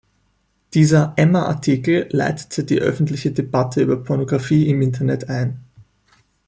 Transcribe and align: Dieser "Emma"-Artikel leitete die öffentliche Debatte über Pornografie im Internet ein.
Dieser 0.73 1.13
"Emma"-Artikel 1.15 2.07
leitete 2.09 2.63
die 2.63 2.79
öffentliche 2.81 3.31
Debatte 3.31 3.83
über 3.83 4.03
Pornografie 4.03 4.67
im 4.67 4.81
Internet 4.81 5.29
ein. 5.29 5.59